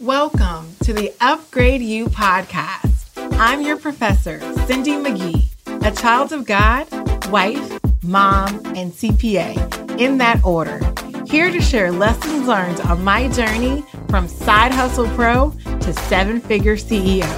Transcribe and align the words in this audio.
Welcome 0.00 0.76
to 0.84 0.94
the 0.94 1.12
UpgradeU 1.20 2.06
podcast. 2.06 3.12
I'm 3.38 3.60
your 3.60 3.76
professor, 3.76 4.40
Cindy 4.64 4.92
McGee, 4.92 5.46
a 5.86 5.94
child 5.94 6.32
of 6.32 6.46
God, 6.46 6.86
wife, 7.30 7.78
mom, 8.02 8.48
and 8.74 8.92
CPA, 8.92 10.00
in 10.00 10.16
that 10.16 10.42
order. 10.42 10.80
Here 11.26 11.50
to 11.50 11.60
share 11.60 11.92
lessons 11.92 12.48
learned 12.48 12.80
on 12.80 13.04
my 13.04 13.28
journey 13.28 13.84
from 14.08 14.26
side 14.26 14.72
hustle 14.72 15.06
pro 15.08 15.50
to 15.80 15.92
seven 15.92 16.40
figure 16.40 16.76
CEO. 16.76 17.28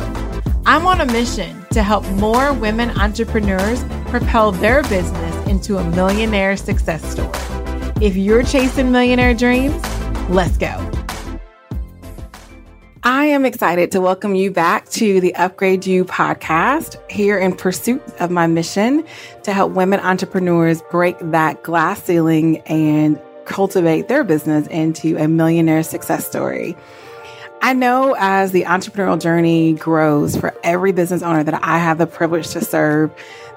I'm 0.64 0.86
on 0.86 1.00
a 1.00 1.06
mission 1.06 1.66
to 1.72 1.82
help 1.82 2.08
more 2.10 2.52
women 2.52 2.90
entrepreneurs 2.90 3.82
propel 4.06 4.52
their 4.52 4.84
business 4.84 5.48
into 5.48 5.78
a 5.78 5.90
millionaire 5.90 6.56
success 6.56 7.04
story. 7.10 7.32
If 8.00 8.14
you're 8.14 8.44
chasing 8.44 8.92
millionaire 8.92 9.34
dreams, 9.34 9.82
let's 10.28 10.56
go. 10.56 11.01
I 13.04 13.24
am 13.24 13.44
excited 13.44 13.90
to 13.92 14.00
welcome 14.00 14.36
you 14.36 14.52
back 14.52 14.88
to 14.90 15.20
the 15.20 15.34
UpgradeU 15.36 16.04
podcast 16.04 17.00
here 17.10 17.36
in 17.36 17.56
pursuit 17.56 18.00
of 18.20 18.30
my 18.30 18.46
mission 18.46 19.04
to 19.42 19.52
help 19.52 19.72
women 19.72 19.98
entrepreneurs 19.98 20.82
break 20.82 21.16
that 21.18 21.64
glass 21.64 22.00
ceiling 22.04 22.58
and 22.60 23.20
cultivate 23.44 24.06
their 24.06 24.22
business 24.22 24.68
into 24.68 25.16
a 25.16 25.26
millionaire 25.26 25.82
success 25.82 26.28
story. 26.28 26.76
I 27.60 27.72
know 27.72 28.14
as 28.20 28.52
the 28.52 28.62
entrepreneurial 28.62 29.20
journey 29.20 29.72
grows 29.72 30.36
for 30.36 30.54
every 30.62 30.92
business 30.92 31.22
owner 31.22 31.42
that 31.42 31.60
I 31.60 31.78
have 31.78 31.98
the 31.98 32.06
privilege 32.06 32.50
to 32.50 32.60
serve, 32.60 33.12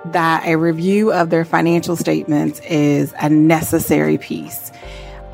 that 0.06 0.44
a 0.48 0.56
review 0.56 1.14
of 1.14 1.30
their 1.30 1.46
financial 1.46 1.96
statements 1.96 2.62
is 2.62 3.14
a 3.20 3.30
necessary 3.30 4.18
piece 4.18 4.72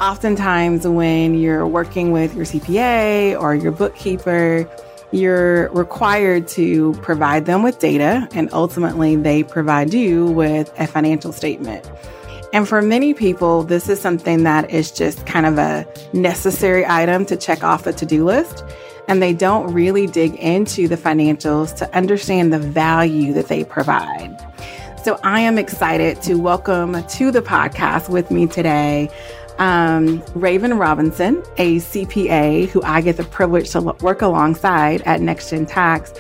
oftentimes 0.02 0.88
when 0.88 1.36
you're 1.36 1.68
working 1.68 2.12
with 2.12 2.36
your 2.36 2.44
CPA 2.44 3.40
or 3.40 3.54
your 3.54 3.72
bookkeeper, 3.72 4.68
you're 5.12 5.70
required 5.74 6.48
to 6.48 6.94
provide 7.04 7.46
them 7.46 7.62
with 7.62 7.78
data 7.78 8.28
and 8.34 8.50
ultimately 8.52 9.16
they 9.16 9.44
provide 9.44 9.94
you 9.94 10.26
with 10.26 10.74
a 10.80 10.88
financial 10.88 11.32
statement. 11.32 11.90
And 12.52 12.68
for 12.68 12.82
many 12.82 13.14
people, 13.14 13.64
this 13.64 13.88
is 13.88 14.02
something 14.02 14.44
that 14.44 14.72
is 14.72 14.92
just 14.92 15.26
kind 15.28 15.46
of 15.46 15.58
a 15.58 15.86
necessary 16.14 16.86
item 16.86 17.26
to 17.28 17.38
check 17.38 17.64
off 17.64 17.84
the 17.84 17.94
to 17.94 18.06
do 18.06 18.26
list. 18.26 18.66
And 19.08 19.22
they 19.22 19.34
don't 19.34 19.72
really 19.72 20.08
dig 20.08 20.36
into 20.36 20.88
the 20.88 20.98
financials 20.98 21.76
to 21.78 21.96
understand 21.96 22.52
the 22.52 22.60
value 22.60 23.34
that 23.34 23.48
they 23.48 23.64
provide. 23.64 24.38
So 25.04 25.20
I 25.24 25.42
am 25.42 25.58
excited 25.58 26.22
to 26.24 26.36
welcome 26.36 27.04
to 27.04 27.32
the 27.32 27.42
podcast 27.42 28.08
with 28.08 28.30
me 28.30 28.46
today 28.46 29.10
um, 29.62 30.24
Raven 30.34 30.76
Robinson, 30.80 31.44
a 31.58 31.78
CPA 31.78 32.68
who 32.70 32.82
I 32.82 33.00
get 33.00 33.16
the 33.16 33.24
privilege 33.24 33.70
to 33.72 33.82
work 34.02 34.24
alongside 34.24 35.04
at 35.04 35.22
NextGen 35.22 35.68
Tax, 35.68 36.14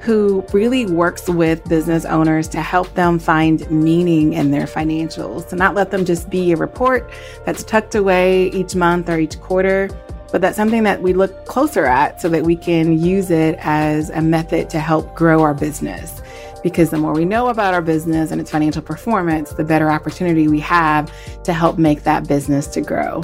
who 0.00 0.42
really 0.54 0.86
works 0.86 1.28
with 1.28 1.62
business 1.68 2.06
owners 2.06 2.48
to 2.48 2.62
help 2.62 2.92
them 2.94 3.18
find 3.18 3.70
meaning 3.70 4.32
in 4.32 4.50
their 4.50 4.64
financials, 4.64 5.46
to 5.50 5.56
not 5.56 5.74
let 5.74 5.90
them 5.90 6.06
just 6.06 6.30
be 6.30 6.52
a 6.52 6.56
report 6.56 7.10
that's 7.44 7.62
tucked 7.62 7.94
away 7.94 8.48
each 8.52 8.74
month 8.74 9.10
or 9.10 9.18
each 9.18 9.38
quarter, 9.40 9.90
but 10.32 10.40
that's 10.40 10.56
something 10.56 10.82
that 10.84 11.02
we 11.02 11.12
look 11.12 11.44
closer 11.44 11.84
at 11.84 12.18
so 12.18 12.30
that 12.30 12.44
we 12.44 12.56
can 12.56 12.98
use 12.98 13.30
it 13.30 13.58
as 13.60 14.08
a 14.08 14.22
method 14.22 14.70
to 14.70 14.80
help 14.80 15.14
grow 15.14 15.42
our 15.42 15.54
business 15.54 16.22
because 16.66 16.90
the 16.90 16.98
more 16.98 17.12
we 17.12 17.24
know 17.24 17.46
about 17.46 17.74
our 17.74 17.80
business 17.80 18.32
and 18.32 18.40
its 18.40 18.50
financial 18.50 18.82
performance, 18.82 19.52
the 19.52 19.62
better 19.62 19.88
opportunity 19.88 20.48
we 20.48 20.58
have 20.58 21.12
to 21.44 21.52
help 21.52 21.78
make 21.78 22.02
that 22.02 22.26
business 22.26 22.66
to 22.66 22.80
grow. 22.80 23.22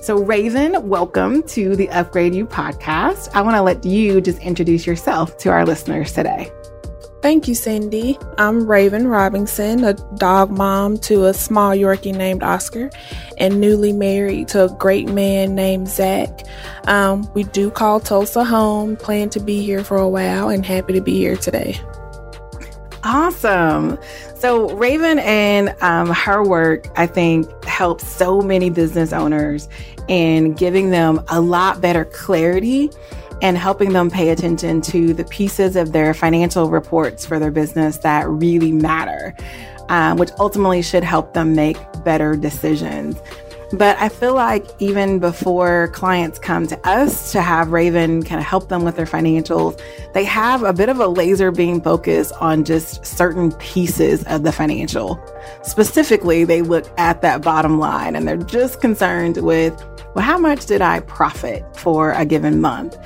So, 0.00 0.16
Raven, 0.16 0.88
welcome 0.88 1.44
to 1.44 1.76
the 1.76 1.86
UpgradeU 1.86 2.48
podcast. 2.48 3.28
I 3.34 3.42
want 3.42 3.54
to 3.54 3.62
let 3.62 3.84
you 3.84 4.20
just 4.20 4.40
introduce 4.40 4.84
yourself 4.84 5.38
to 5.38 5.50
our 5.50 5.64
listeners 5.64 6.12
today. 6.12 6.50
Thank 7.22 7.46
you, 7.46 7.54
Cindy. 7.54 8.18
I'm 8.36 8.68
Raven 8.68 9.06
Robinson, 9.06 9.84
a 9.84 9.92
dog 10.16 10.50
mom 10.50 10.98
to 11.02 11.26
a 11.26 11.34
small 11.34 11.70
Yorkie 11.70 12.12
named 12.12 12.42
Oscar, 12.42 12.90
and 13.38 13.60
newly 13.60 13.92
married 13.92 14.48
to 14.48 14.64
a 14.64 14.68
great 14.70 15.08
man 15.08 15.54
named 15.54 15.86
Zach. 15.86 16.40
Um, 16.88 17.32
we 17.32 17.44
do 17.44 17.70
call 17.70 18.00
Tulsa 18.00 18.42
home, 18.42 18.96
plan 18.96 19.30
to 19.30 19.38
be 19.38 19.62
here 19.62 19.84
for 19.84 19.98
a 19.98 20.08
while, 20.08 20.48
and 20.48 20.66
happy 20.66 20.94
to 20.94 21.00
be 21.00 21.16
here 21.16 21.36
today. 21.36 21.80
Awesome. 23.04 23.98
So, 24.36 24.76
Raven 24.76 25.18
and 25.20 25.74
um, 25.82 26.08
her 26.10 26.44
work, 26.44 26.86
I 26.96 27.06
think, 27.06 27.64
helps 27.64 28.06
so 28.06 28.40
many 28.40 28.70
business 28.70 29.12
owners 29.12 29.68
in 30.08 30.52
giving 30.54 30.90
them 30.90 31.20
a 31.28 31.40
lot 31.40 31.80
better 31.80 32.04
clarity 32.04 32.90
and 33.40 33.58
helping 33.58 33.92
them 33.92 34.08
pay 34.08 34.30
attention 34.30 34.80
to 34.80 35.12
the 35.14 35.24
pieces 35.24 35.74
of 35.74 35.92
their 35.92 36.14
financial 36.14 36.70
reports 36.70 37.26
for 37.26 37.40
their 37.40 37.50
business 37.50 37.98
that 37.98 38.28
really 38.28 38.70
matter, 38.70 39.34
um, 39.88 40.16
which 40.16 40.30
ultimately 40.38 40.80
should 40.80 41.02
help 41.02 41.34
them 41.34 41.56
make 41.56 41.76
better 42.04 42.36
decisions. 42.36 43.20
But 43.72 43.96
I 43.98 44.10
feel 44.10 44.34
like 44.34 44.66
even 44.80 45.18
before 45.18 45.88
clients 45.88 46.38
come 46.38 46.66
to 46.66 46.78
us 46.86 47.32
to 47.32 47.40
have 47.40 47.72
Raven 47.72 48.22
kind 48.22 48.38
of 48.38 48.46
help 48.46 48.68
them 48.68 48.84
with 48.84 48.96
their 48.96 49.06
financials, 49.06 49.80
they 50.12 50.24
have 50.24 50.62
a 50.62 50.74
bit 50.74 50.90
of 50.90 51.00
a 51.00 51.06
laser 51.06 51.50
beam 51.50 51.80
focus 51.80 52.32
on 52.32 52.64
just 52.64 53.04
certain 53.06 53.52
pieces 53.52 54.24
of 54.24 54.42
the 54.42 54.52
financial. 54.52 55.18
Specifically, 55.62 56.44
they 56.44 56.60
look 56.60 56.86
at 56.98 57.22
that 57.22 57.40
bottom 57.40 57.78
line 57.78 58.14
and 58.14 58.28
they're 58.28 58.36
just 58.36 58.82
concerned 58.82 59.38
with, 59.38 59.74
well, 60.14 60.24
how 60.24 60.36
much 60.36 60.66
did 60.66 60.82
I 60.82 61.00
profit 61.00 61.64
for 61.74 62.12
a 62.12 62.26
given 62.26 62.60
month? 62.60 62.98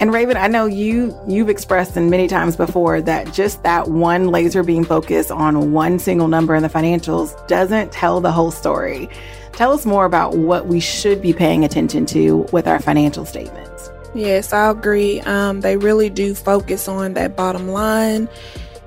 And 0.00 0.12
Raven, 0.12 0.36
I 0.36 0.48
know 0.48 0.66
you 0.66 1.16
you've 1.26 1.48
expressed 1.48 1.96
in 1.96 2.10
many 2.10 2.26
times 2.26 2.56
before 2.56 3.00
that 3.02 3.32
just 3.32 3.62
that 3.62 3.88
one 3.88 4.28
laser 4.28 4.62
beam 4.62 4.84
focus 4.84 5.30
on 5.30 5.72
one 5.72 5.98
single 5.98 6.28
number 6.28 6.54
in 6.54 6.62
the 6.62 6.68
financials 6.68 7.46
doesn't 7.46 7.92
tell 7.92 8.20
the 8.20 8.32
whole 8.32 8.50
story. 8.50 9.08
Tell 9.52 9.72
us 9.72 9.86
more 9.86 10.04
about 10.04 10.36
what 10.36 10.66
we 10.66 10.80
should 10.80 11.22
be 11.22 11.32
paying 11.32 11.64
attention 11.64 12.06
to 12.06 12.38
with 12.50 12.66
our 12.66 12.80
financial 12.80 13.24
statements. 13.24 13.90
Yes, 14.14 14.52
I 14.52 14.70
agree. 14.70 15.20
Um, 15.20 15.60
they 15.60 15.76
really 15.76 16.10
do 16.10 16.34
focus 16.34 16.88
on 16.88 17.14
that 17.14 17.36
bottom 17.36 17.68
line. 17.68 18.28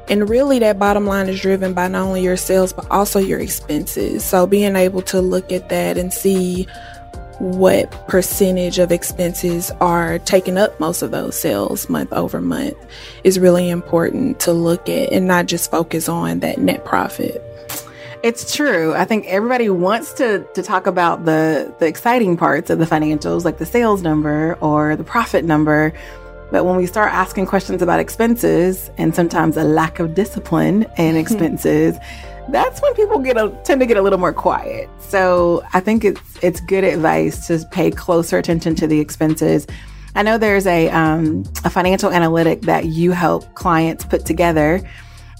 And 0.09 0.29
really, 0.29 0.59
that 0.59 0.79
bottom 0.79 1.05
line 1.05 1.27
is 1.27 1.39
driven 1.41 1.73
by 1.73 1.89
not 1.89 2.03
only 2.03 2.23
your 2.23 2.37
sales, 2.37 2.71
but 2.71 2.89
also 2.89 3.19
your 3.19 3.39
expenses. 3.39 4.23
So, 4.23 4.47
being 4.47 4.77
able 4.77 5.01
to 5.03 5.21
look 5.21 5.51
at 5.51 5.67
that 5.67 5.97
and 5.97 6.13
see 6.13 6.65
what 7.39 7.91
percentage 8.07 8.79
of 8.79 8.91
expenses 8.91 9.71
are 9.79 10.19
taking 10.19 10.57
up 10.57 10.79
most 10.79 11.01
of 11.01 11.11
those 11.11 11.39
sales 11.39 11.89
month 11.89 12.11
over 12.13 12.41
month 12.41 12.75
is 13.23 13.39
really 13.39 13.69
important 13.69 14.39
to 14.39 14.53
look 14.53 14.89
at 14.89 15.11
and 15.11 15.27
not 15.27 15.45
just 15.45 15.69
focus 15.69 16.09
on 16.09 16.39
that 16.39 16.57
net 16.57 16.83
profit. 16.83 17.43
It's 18.23 18.55
true. 18.55 18.95
I 18.95 19.05
think 19.05 19.25
everybody 19.27 19.69
wants 19.69 20.13
to 20.13 20.45
to 20.55 20.63
talk 20.63 20.87
about 20.87 21.25
the 21.25 21.73
the 21.79 21.85
exciting 21.85 22.35
parts 22.35 22.69
of 22.69 22.79
the 22.79 22.85
financials, 22.85 23.45
like 23.45 23.59
the 23.59 23.65
sales 23.65 24.01
number 24.01 24.57
or 24.59 24.95
the 24.95 25.03
profit 25.03 25.45
number. 25.45 25.93
But 26.51 26.65
when 26.65 26.77
we 26.77 26.87
start 26.87 27.13
asking 27.13 27.45
questions 27.45 27.81
about 27.81 27.99
expenses 27.99 28.89
and 28.97 29.13
sometimes 29.13 29.57
a 29.57 29.63
lack 29.63 29.99
of 29.99 30.15
discipline 30.15 30.87
in 30.97 31.15
expenses, 31.23 31.97
that's 32.49 32.81
when 32.81 32.93
people 32.95 33.19
get 33.19 33.37
a, 33.37 33.49
tend 33.63 33.81
to 33.81 33.85
get 33.85 33.97
a 33.97 34.01
little 34.01 34.19
more 34.19 34.33
quiet. 34.33 34.89
So 34.99 35.63
I 35.73 35.79
think 35.79 36.03
it's 36.03 36.21
it's 36.41 36.59
good 36.61 36.83
advice 36.83 37.47
to 37.47 37.65
pay 37.71 37.91
closer 37.91 38.37
attention 38.37 38.75
to 38.75 38.87
the 38.87 38.99
expenses. 38.99 39.67
I 40.15 40.23
know 40.23 40.37
there's 40.37 40.65
a 40.65 40.89
um, 40.89 41.43
a 41.63 41.69
financial 41.69 42.11
analytic 42.11 42.61
that 42.61 42.85
you 42.85 43.11
help 43.11 43.53
clients 43.55 44.05
put 44.05 44.25
together 44.25 44.81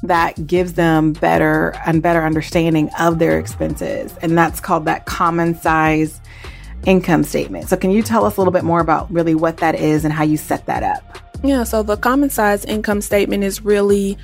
that 0.04 0.46
gives 0.46 0.74
them 0.74 1.14
better 1.14 1.74
and 1.86 2.02
better 2.02 2.24
understanding 2.24 2.90
of 3.00 3.20
their 3.20 3.40
expenses. 3.40 4.16
And 4.22 4.38
that's 4.38 4.60
called 4.60 4.86
that 4.86 5.06
common 5.06 5.56
size 5.56 6.22
income 6.86 7.24
statement. 7.24 7.70
So, 7.70 7.78
can 7.78 7.92
you 7.92 8.04
tell 8.04 8.26
us 8.26 8.38
a 8.38 8.40
little 8.40 8.54
bit 8.54 8.64
more 8.64 8.80
about 8.80 9.12
really 9.12 9.36
what 9.36 9.58
that 9.58 9.76
is 9.76 10.06
and 10.06 10.14
how 10.14 10.24
you 10.24 10.38
set 10.38 10.66
that 10.68 10.84
up? 10.84 11.20
Yeah, 11.44 11.64
so 11.64 11.84
the 11.84 11.98
common 11.98 12.30
size 12.30 12.66
income 12.66 13.02
statement 13.02 13.44
is 13.44 13.64
really 13.64 14.18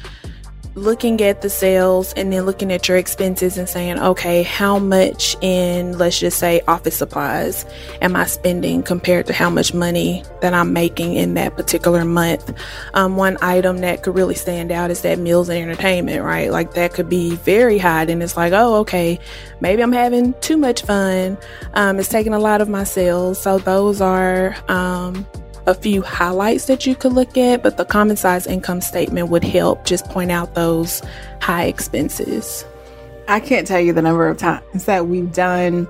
looking 0.76 1.22
at 1.22 1.42
the 1.42 1.50
sales 1.50 2.14
and 2.14 2.34
then 2.34 2.46
looking 2.46 2.72
at 2.72 2.88
your 2.88 2.98
expenses 2.98 3.58
and 3.58 3.70
saying, 3.70 4.00
okay, 4.00 4.44
how 4.44 4.80
much 4.80 5.36
in, 5.42 5.98
let's 5.98 6.20
just 6.20 6.40
say, 6.40 6.62
office 6.68 6.98
supplies 6.98 7.66
am 8.02 8.16
I 8.16 8.26
spending 8.26 8.82
compared 8.82 9.28
to 9.28 9.34
how 9.34 9.50
much 9.50 9.74
money 9.74 10.24
that 10.42 10.54
I'm 10.54 10.74
making 10.74 11.14
in 11.14 11.36
that 11.36 11.56
particular 11.56 12.04
month? 12.06 12.54
Um, 12.96 13.18
one 13.18 13.38
item 13.42 13.80
that 13.80 14.04
could 14.04 14.16
really 14.16 14.36
stand 14.36 14.72
out 14.72 14.90
is 14.90 15.02
that 15.02 15.20
meals 15.20 15.50
and 15.50 15.60
entertainment, 15.60 16.24
right? 16.24 16.52
Like 16.52 16.74
that 16.74 16.94
could 16.94 17.10
be 17.10 17.36
very 17.38 17.78
high. 17.78 18.04
And 18.04 18.24
it's 18.24 18.36
like, 18.36 18.54
oh, 18.54 18.76
okay, 18.78 19.20
maybe 19.62 19.84
I'm 19.84 19.92
having 19.92 20.34
too 20.42 20.58
much 20.58 20.82
fun. 20.82 21.38
Um, 21.76 22.00
it's 22.00 22.10
taking 22.10 22.34
a 22.34 22.40
lot 22.40 22.62
of 22.62 22.68
my 22.68 22.84
sales. 22.84 23.40
So 23.42 23.60
those 23.60 24.02
are, 24.02 24.56
um, 24.68 25.26
a 25.66 25.74
few 25.74 26.02
highlights 26.02 26.66
that 26.66 26.86
you 26.86 26.96
could 26.96 27.14
look 27.14 27.38
at, 27.38 27.64
but 27.64 27.78
the 27.78 27.86
common 27.86 28.18
size 28.18 28.46
income 28.48 28.82
statement 28.82 29.30
would 29.30 29.44
help 29.44 29.86
just 29.86 30.06
point 30.06 30.32
out 30.32 30.56
those 30.56 31.02
high 31.42 31.66
expenses. 31.66 32.66
I 33.28 33.40
can't 33.40 33.66
tell 33.66 33.80
you 33.80 33.94
the 33.94 34.02
number 34.02 34.28
of 34.28 34.38
times 34.38 34.86
that 34.86 35.08
we've 35.08 35.32
done 35.32 35.88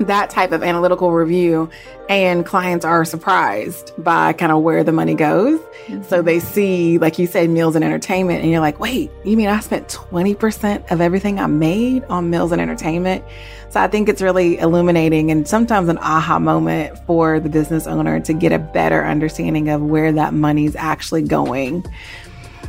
that 0.00 0.30
type 0.30 0.52
of 0.52 0.62
analytical 0.62 1.12
review 1.12 1.68
and 2.08 2.44
clients 2.46 2.84
are 2.84 3.04
surprised 3.04 3.92
by 3.98 4.32
kind 4.32 4.50
of 4.50 4.62
where 4.62 4.82
the 4.82 4.92
money 4.92 5.14
goes. 5.14 5.60
Mm-hmm. 5.60 6.02
So 6.04 6.22
they 6.22 6.40
see, 6.40 6.98
like 6.98 7.18
you 7.18 7.26
said, 7.26 7.50
meals 7.50 7.74
and 7.76 7.84
entertainment, 7.84 8.42
and 8.42 8.50
you're 8.50 8.60
like, 8.60 8.80
wait, 8.80 9.10
you 9.24 9.36
mean 9.36 9.48
I 9.48 9.60
spent 9.60 9.88
20% 9.88 10.90
of 10.90 11.00
everything 11.00 11.38
I 11.38 11.46
made 11.46 12.04
on 12.04 12.30
meals 12.30 12.50
and 12.50 12.60
entertainment? 12.60 13.24
So 13.68 13.80
I 13.80 13.88
think 13.88 14.08
it's 14.08 14.22
really 14.22 14.58
illuminating 14.58 15.30
and 15.30 15.46
sometimes 15.46 15.88
an 15.88 15.98
aha 15.98 16.38
moment 16.38 16.98
for 17.06 17.38
the 17.38 17.48
business 17.48 17.86
owner 17.86 18.18
to 18.20 18.32
get 18.32 18.52
a 18.52 18.58
better 18.58 19.04
understanding 19.04 19.68
of 19.68 19.82
where 19.82 20.12
that 20.12 20.34
money's 20.34 20.74
actually 20.74 21.22
going. 21.22 21.84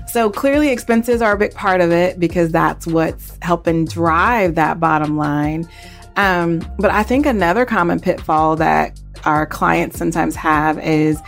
So 0.07 0.29
clearly, 0.29 0.69
expenses 0.69 1.21
are 1.21 1.31
a 1.31 1.37
big 1.37 1.53
part 1.53 1.79
of 1.79 1.91
it 1.91 2.19
because 2.19 2.51
that's 2.51 2.85
what's 2.85 3.37
helping 3.41 3.85
drive 3.85 4.55
that 4.55 4.79
bottom 4.79 5.15
line. 5.15 5.67
Um, 6.15 6.65
but 6.77 6.91
I 6.91 7.03
think 7.03 7.25
another 7.25 7.65
common 7.65 7.99
pitfall 7.99 8.55
that 8.57 8.99
our 9.23 9.45
clients 9.45 9.97
sometimes 9.97 10.35
have 10.35 10.79
is 10.79 11.21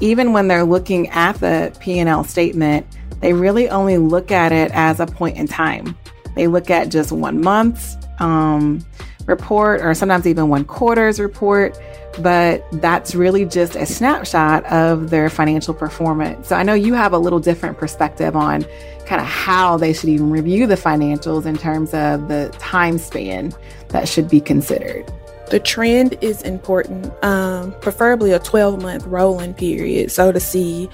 even 0.00 0.32
when 0.32 0.48
they're 0.48 0.64
looking 0.64 1.08
at 1.08 1.34
the 1.40 1.76
P&L 1.80 2.24
statement, 2.24 2.86
they 3.20 3.32
really 3.32 3.68
only 3.68 3.98
look 3.98 4.30
at 4.30 4.52
it 4.52 4.70
as 4.72 5.00
a 5.00 5.06
point 5.06 5.36
in 5.36 5.48
time. 5.48 5.96
They 6.36 6.46
look 6.46 6.70
at 6.70 6.88
just 6.88 7.10
one 7.10 7.40
month. 7.40 7.96
um, 8.20 8.84
report 9.28 9.82
or 9.82 9.94
sometimes 9.94 10.26
even 10.26 10.48
one 10.48 10.64
quarter's 10.64 11.20
report, 11.20 11.78
but 12.20 12.64
that's 12.80 13.14
really 13.14 13.44
just 13.44 13.76
a 13.76 13.86
snapshot 13.86 14.64
of 14.66 15.10
their 15.10 15.30
financial 15.30 15.74
performance. 15.74 16.48
So 16.48 16.56
I 16.56 16.64
know 16.64 16.74
you 16.74 16.94
have 16.94 17.12
a 17.12 17.18
little 17.18 17.38
different 17.38 17.78
perspective 17.78 18.34
on 18.34 18.64
kind 19.06 19.20
of 19.20 19.26
how 19.26 19.76
they 19.76 19.92
should 19.92 20.08
even 20.08 20.30
review 20.30 20.66
the 20.66 20.74
financials 20.74 21.46
in 21.46 21.56
terms 21.56 21.94
of 21.94 22.28
the 22.28 22.52
time 22.58 22.98
span 22.98 23.54
that 23.90 24.08
should 24.08 24.28
be 24.28 24.40
considered. 24.40 25.10
The 25.50 25.60
trend 25.60 26.18
is 26.20 26.42
important, 26.42 27.12
um, 27.24 27.72
preferably 27.80 28.32
a 28.32 28.38
12 28.38 28.82
month 28.82 29.06
rolling 29.06 29.54
period. 29.54 30.10
So 30.10 30.32
to 30.32 30.40
see 30.40 30.90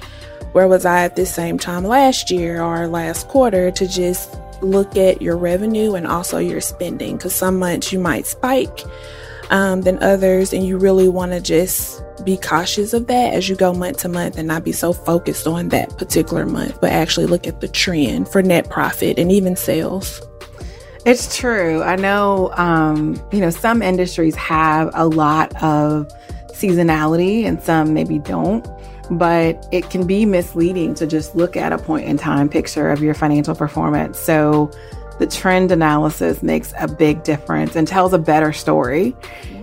where 0.52 0.68
was 0.68 0.84
I 0.84 1.02
at 1.02 1.16
this 1.16 1.34
same 1.34 1.58
time 1.58 1.84
last 1.84 2.30
year 2.30 2.62
or 2.62 2.86
last 2.86 3.26
quarter 3.26 3.72
to 3.72 3.88
just 3.88 4.36
look 4.62 4.96
at 4.96 5.22
your 5.22 5.36
revenue 5.36 5.94
and 5.94 6.06
also 6.06 6.38
your 6.38 6.60
spending 6.60 7.16
because 7.16 7.34
some 7.34 7.58
months 7.58 7.92
you 7.92 7.98
might 7.98 8.26
spike 8.26 8.80
um, 9.50 9.82
than 9.82 10.02
others, 10.02 10.52
and 10.52 10.66
you 10.66 10.78
really 10.78 11.08
want 11.08 11.32
to 11.32 11.40
just 11.40 12.02
be 12.24 12.36
cautious 12.36 12.94
of 12.94 13.06
that 13.08 13.34
as 13.34 13.48
you 13.48 13.56
go 13.56 13.72
month 13.72 13.98
to 13.98 14.08
month 14.08 14.38
and 14.38 14.48
not 14.48 14.64
be 14.64 14.72
so 14.72 14.92
focused 14.92 15.46
on 15.46 15.68
that 15.68 15.96
particular 15.98 16.46
month, 16.46 16.80
but 16.80 16.92
actually 16.92 17.26
look 17.26 17.46
at 17.46 17.60
the 17.60 17.68
trend 17.68 18.28
for 18.28 18.42
net 18.42 18.70
profit 18.70 19.18
and 19.18 19.30
even 19.30 19.56
sales. 19.56 20.22
It's 21.04 21.36
true. 21.36 21.82
I 21.82 21.96
know, 21.96 22.50
um, 22.54 23.22
you 23.30 23.40
know, 23.40 23.50
some 23.50 23.82
industries 23.82 24.34
have 24.36 24.90
a 24.94 25.06
lot 25.06 25.54
of 25.62 26.10
seasonality 26.52 27.44
and 27.44 27.62
some 27.62 27.92
maybe 27.92 28.18
don't, 28.20 28.66
but 29.10 29.66
it 29.72 29.90
can 29.90 30.06
be 30.06 30.24
misleading 30.24 30.94
to 30.94 31.06
just 31.06 31.34
look 31.34 31.56
at 31.56 31.72
a 31.72 31.78
point 31.78 32.06
in 32.06 32.16
time 32.16 32.48
picture 32.48 32.90
of 32.90 33.02
your 33.02 33.14
financial 33.14 33.54
performance. 33.54 34.18
So, 34.18 34.70
the 35.18 35.26
trend 35.26 35.70
analysis 35.70 36.42
makes 36.42 36.74
a 36.78 36.88
big 36.88 37.22
difference 37.22 37.76
and 37.76 37.86
tells 37.86 38.12
a 38.12 38.18
better 38.18 38.52
story. 38.52 39.14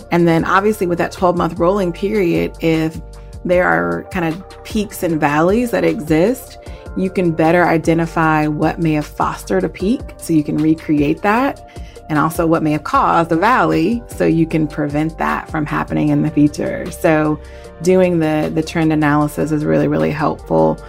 And 0.09 0.27
then, 0.27 0.45
obviously, 0.45 0.87
with 0.87 0.97
that 0.99 1.11
12 1.11 1.37
month 1.37 1.59
rolling 1.59 1.91
period, 1.91 2.55
if 2.61 3.01
there 3.43 3.65
are 3.65 4.03
kind 4.11 4.33
of 4.33 4.63
peaks 4.63 5.03
and 5.03 5.19
valleys 5.19 5.71
that 5.71 5.83
exist, 5.83 6.57
you 6.97 7.09
can 7.09 7.31
better 7.31 7.65
identify 7.65 8.47
what 8.47 8.79
may 8.79 8.93
have 8.93 9.05
fostered 9.05 9.63
a 9.63 9.69
peak 9.69 10.01
so 10.17 10.33
you 10.33 10.43
can 10.43 10.57
recreate 10.57 11.21
that, 11.21 11.65
and 12.09 12.19
also 12.19 12.45
what 12.45 12.63
may 12.63 12.73
have 12.73 12.83
caused 12.83 13.31
a 13.31 13.37
valley 13.37 14.03
so 14.07 14.25
you 14.25 14.45
can 14.45 14.67
prevent 14.67 15.17
that 15.17 15.49
from 15.49 15.65
happening 15.65 16.09
in 16.09 16.21
the 16.21 16.29
future. 16.29 16.89
So, 16.91 17.41
doing 17.81 18.19
the, 18.19 18.51
the 18.53 18.63
trend 18.63 18.93
analysis 18.93 19.51
is 19.51 19.65
really, 19.65 19.87
really 19.87 20.11
helpful 20.11 20.79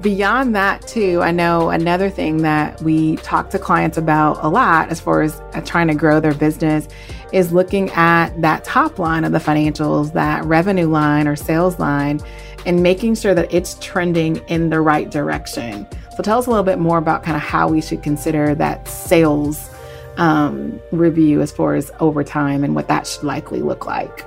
beyond 0.00 0.54
that, 0.54 0.86
too, 0.86 1.20
I 1.22 1.32
know 1.32 1.70
another 1.70 2.10
thing 2.10 2.38
that 2.38 2.80
we 2.82 3.16
talk 3.16 3.50
to 3.50 3.58
clients 3.58 3.98
about 3.98 4.38
a 4.42 4.48
lot 4.48 4.90
as 4.90 5.00
far 5.00 5.22
as 5.22 5.40
uh, 5.54 5.60
trying 5.62 5.88
to 5.88 5.94
grow 5.94 6.20
their 6.20 6.34
business 6.34 6.88
is 7.32 7.52
looking 7.52 7.90
at 7.90 8.30
that 8.40 8.64
top 8.64 8.98
line 8.98 9.24
of 9.24 9.32
the 9.32 9.38
financials, 9.38 10.12
that 10.12 10.44
revenue 10.44 10.86
line 10.86 11.26
or 11.26 11.36
sales 11.36 11.78
line, 11.78 12.20
and 12.66 12.82
making 12.82 13.14
sure 13.14 13.34
that 13.34 13.52
it's 13.52 13.74
trending 13.80 14.36
in 14.48 14.70
the 14.70 14.80
right 14.80 15.10
direction. 15.10 15.86
So, 16.16 16.22
tell 16.22 16.38
us 16.38 16.46
a 16.46 16.50
little 16.50 16.64
bit 16.64 16.78
more 16.78 16.98
about 16.98 17.22
kind 17.22 17.36
of 17.36 17.42
how 17.42 17.68
we 17.68 17.80
should 17.80 18.02
consider 18.02 18.54
that 18.56 18.88
sales 18.88 19.70
um, 20.16 20.80
review 20.90 21.40
as 21.40 21.52
far 21.52 21.74
as 21.74 21.90
over 22.00 22.24
time 22.24 22.64
and 22.64 22.74
what 22.74 22.88
that 22.88 23.06
should 23.06 23.24
likely 23.24 23.62
look 23.62 23.86
like. 23.86 24.24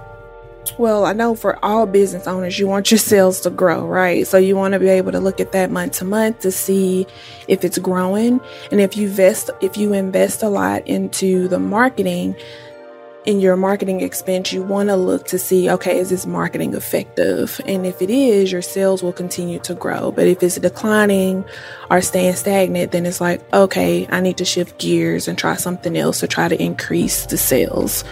Well, 0.78 1.06
I 1.06 1.14
know 1.14 1.36
for 1.36 1.64
all 1.64 1.86
business 1.86 2.28
owners, 2.28 2.58
you 2.58 2.68
want 2.68 2.92
your 2.92 2.98
sales 2.98 3.42
to 3.42 3.50
grow, 3.50 3.86
right? 3.86 4.26
So 4.26 4.38
you 4.38 4.56
want 4.56 4.74
to 4.74 4.80
be 4.80 4.90
able 4.90 5.12
to 5.12 5.20
look 5.20 5.40
at 5.40 5.52
that 5.52 5.72
month 5.72 5.94
to 5.94 6.06
month 6.06 6.40
to 6.40 6.52
see 6.52 7.08
if 7.48 7.64
it's 7.64 7.78
growing. 7.78 8.40
And 8.72 8.80
if 8.80 8.96
you 8.96 9.08
invest, 9.08 9.50
if 9.62 9.76
you 9.76 9.94
invest 9.94 10.44
a 10.44 10.50
lot 10.50 10.88
into 10.88 11.48
the 11.48 11.60
marketing, 11.60 12.36
in 13.26 13.40
your 13.40 13.56
marketing 13.56 14.02
expense, 14.02 14.52
you 14.52 14.64
want 14.64 14.90
to 14.90 14.96
look 14.96 15.28
to 15.28 15.38
see, 15.38 15.70
okay, 15.70 16.00
is 16.00 16.10
this 16.10 16.26
marketing 16.26 16.74
effective? 16.74 17.62
And 17.68 17.86
if 17.86 18.02
it 18.02 18.10
is, 18.10 18.52
your 18.52 18.64
sales 18.64 19.04
will 19.04 19.14
continue 19.14 19.60
to 19.60 19.76
grow. 19.76 20.12
But 20.12 20.28
if 20.28 20.42
it's 20.42 20.56
declining 20.56 21.46
or 21.92 22.02
staying 22.02 22.34
stagnant, 22.34 22.92
then 22.92 23.06
it's 23.06 23.22
like, 23.22 23.42
okay, 23.54 24.08
I 24.10 24.22
need 24.22 24.38
to 24.38 24.46
shift 24.46 24.80
gears 24.80 25.28
and 25.28 25.38
try 25.38 25.56
something 25.56 25.96
else 25.96 26.22
to 26.22 26.28
try 26.28 26.48
to 26.48 26.60
increase 26.60 27.28
the 27.28 27.38
sales. 27.38 28.04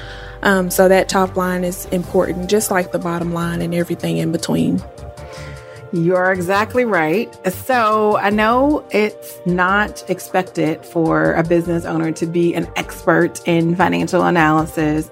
Um, 0.41 0.69
so 0.69 0.87
that 0.87 1.09
top 1.09 1.35
line 1.35 1.63
is 1.63 1.85
important, 1.87 2.49
just 2.49 2.71
like 2.71 2.91
the 2.91 2.99
bottom 2.99 3.33
line 3.33 3.61
and 3.61 3.73
everything 3.73 4.17
in 4.17 4.31
between. 4.31 4.81
You're 5.91 6.31
exactly 6.31 6.85
right. 6.85 7.35
So 7.51 8.17
I 8.17 8.29
know 8.29 8.85
it's 8.91 9.39
not 9.47 10.07
expected 10.07 10.85
for 10.85 11.33
a 11.33 11.43
business 11.43 11.83
owner 11.83 12.11
to 12.11 12.27
be 12.27 12.53
an 12.53 12.69
expert 12.75 13.41
in 13.47 13.75
financial 13.75 14.23
analysis, 14.23 15.09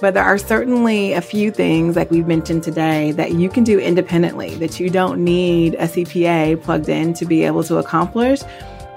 but 0.00 0.14
there 0.14 0.22
are 0.22 0.38
certainly 0.38 1.14
a 1.14 1.20
few 1.20 1.50
things, 1.50 1.96
like 1.96 2.12
we've 2.12 2.28
mentioned 2.28 2.62
today, 2.62 3.10
that 3.12 3.32
you 3.32 3.48
can 3.50 3.64
do 3.64 3.80
independently 3.80 4.54
that 4.56 4.78
you 4.78 4.88
don't 4.88 5.22
need 5.24 5.74
a 5.74 5.88
CPA 5.88 6.62
plugged 6.62 6.88
in 6.88 7.12
to 7.14 7.24
be 7.24 7.42
able 7.42 7.64
to 7.64 7.78
accomplish, 7.78 8.40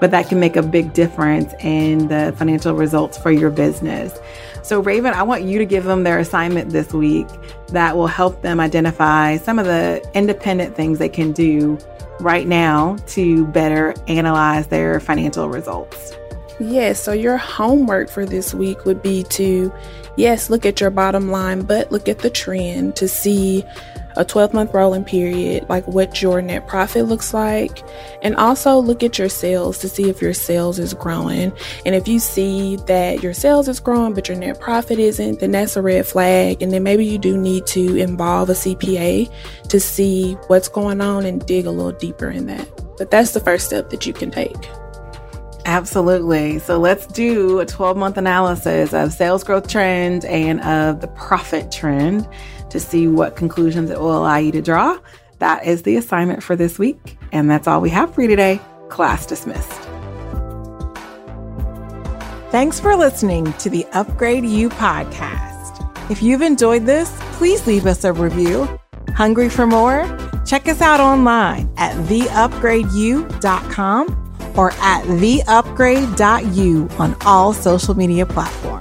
but 0.00 0.10
that 0.10 0.28
can 0.28 0.40
make 0.40 0.56
a 0.56 0.62
big 0.62 0.92
difference 0.92 1.52
in 1.60 2.08
the 2.08 2.34
financial 2.36 2.74
results 2.74 3.16
for 3.16 3.30
your 3.30 3.50
business. 3.50 4.18
So, 4.62 4.80
Raven, 4.80 5.12
I 5.12 5.22
want 5.22 5.42
you 5.42 5.58
to 5.58 5.66
give 5.66 5.84
them 5.84 6.04
their 6.04 6.18
assignment 6.18 6.70
this 6.70 6.92
week 6.92 7.26
that 7.68 7.96
will 7.96 8.06
help 8.06 8.42
them 8.42 8.60
identify 8.60 9.36
some 9.36 9.58
of 9.58 9.66
the 9.66 10.02
independent 10.14 10.74
things 10.74 10.98
they 10.98 11.08
can 11.08 11.32
do 11.32 11.78
right 12.20 12.46
now 12.46 12.96
to 13.08 13.46
better 13.48 13.94
analyze 14.08 14.68
their 14.68 15.00
financial 15.00 15.48
results. 15.48 16.14
Yes, 16.60 17.02
so 17.02 17.12
your 17.12 17.36
homework 17.36 18.08
for 18.08 18.24
this 18.24 18.54
week 18.54 18.84
would 18.84 19.02
be 19.02 19.24
to, 19.24 19.72
yes, 20.16 20.48
look 20.48 20.64
at 20.64 20.80
your 20.80 20.90
bottom 20.90 21.30
line, 21.30 21.62
but 21.62 21.90
look 21.90 22.08
at 22.08 22.20
the 22.20 22.30
trend 22.30 22.96
to 22.96 23.08
see 23.08 23.64
a 24.16 24.24
12 24.24 24.54
month 24.54 24.72
rolling 24.74 25.04
period, 25.04 25.66
like 25.68 25.86
what 25.86 26.22
your 26.22 26.40
net 26.40 26.66
profit 26.68 27.06
looks 27.06 27.34
like, 27.34 27.82
and 28.22 28.36
also 28.36 28.78
look 28.78 29.02
at 29.02 29.18
your 29.18 29.28
sales 29.28 29.78
to 29.78 29.88
see 29.88 30.08
if 30.08 30.22
your 30.22 30.34
sales 30.34 30.78
is 30.78 30.94
growing. 30.94 31.52
And 31.84 31.94
if 31.94 32.06
you 32.08 32.18
see 32.18 32.76
that 32.86 33.22
your 33.22 33.34
sales 33.34 33.68
is 33.68 33.80
growing, 33.80 34.14
but 34.14 34.28
your 34.28 34.36
net 34.36 34.60
profit 34.60 34.98
isn't, 34.98 35.40
then 35.40 35.52
that's 35.52 35.76
a 35.76 35.82
red 35.82 36.06
flag. 36.06 36.62
And 36.62 36.72
then 36.72 36.82
maybe 36.82 37.04
you 37.04 37.18
do 37.18 37.36
need 37.36 37.66
to 37.66 37.96
involve 37.96 38.50
a 38.50 38.54
CPA 38.54 39.32
to 39.68 39.80
see 39.80 40.34
what's 40.46 40.68
going 40.68 41.00
on 41.00 41.24
and 41.24 41.44
dig 41.44 41.66
a 41.66 41.70
little 41.70 41.92
deeper 41.92 42.30
in 42.30 42.46
that. 42.46 42.68
But 42.96 43.10
that's 43.10 43.32
the 43.32 43.40
first 43.40 43.66
step 43.66 43.90
that 43.90 44.06
you 44.06 44.12
can 44.12 44.30
take. 44.30 44.68
Absolutely. 45.66 46.58
So 46.58 46.78
let's 46.78 47.06
do 47.06 47.58
a 47.60 47.66
12 47.66 47.96
month 47.96 48.18
analysis 48.18 48.92
of 48.92 49.12
sales 49.12 49.42
growth 49.42 49.66
trend 49.66 50.24
and 50.26 50.60
of 50.60 51.00
the 51.00 51.08
profit 51.08 51.72
trend 51.72 52.28
to 52.74 52.80
see 52.80 53.06
what 53.06 53.36
conclusions 53.36 53.88
it 53.88 54.00
will 54.00 54.18
allow 54.18 54.36
you 54.36 54.50
to 54.50 54.60
draw. 54.60 54.98
That 55.38 55.64
is 55.64 55.82
the 55.82 55.96
assignment 55.96 56.42
for 56.42 56.56
this 56.56 56.76
week. 56.76 57.16
And 57.30 57.48
that's 57.48 57.68
all 57.68 57.80
we 57.80 57.90
have 57.90 58.12
for 58.12 58.22
you 58.22 58.28
today. 58.28 58.60
Class 58.88 59.26
dismissed. 59.26 59.70
Thanks 62.50 62.80
for 62.80 62.96
listening 62.96 63.52
to 63.54 63.70
the 63.70 63.84
UpgradeU 63.92 64.70
podcast. 64.70 66.10
If 66.10 66.20
you've 66.20 66.42
enjoyed 66.42 66.84
this, 66.84 67.16
please 67.34 67.64
leave 67.64 67.86
us 67.86 68.02
a 68.02 68.12
review. 68.12 68.68
Hungry 69.14 69.48
for 69.48 69.68
more? 69.68 70.04
Check 70.44 70.66
us 70.66 70.80
out 70.80 70.98
online 70.98 71.72
at 71.76 71.94
theupgradeyou.com 72.06 74.52
or 74.56 74.72
at 74.72 75.04
theupgrade.u 75.04 76.88
on 76.98 77.16
all 77.24 77.52
social 77.52 77.94
media 77.94 78.26
platforms. 78.26 78.73